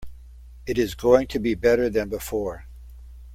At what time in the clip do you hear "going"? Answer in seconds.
0.95-1.27